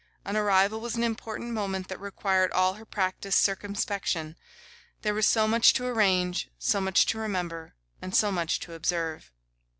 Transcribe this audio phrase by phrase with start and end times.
[0.25, 4.35] An arrival was an important moment that required all her practised circumspection;
[5.03, 9.31] there was so much to arrange, so much to remember, and so much to observe.